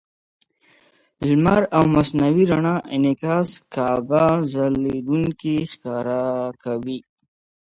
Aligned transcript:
د 1.19 1.21
لمر 1.31 1.61
او 1.77 1.83
مصنوعي 1.95 2.43
رڼا 2.51 2.75
انعکاس 2.95 3.49
کعبه 3.73 4.25
ځلېدونکې 4.51 5.55
ښکاره 5.71 6.21
کوي. 6.63 6.99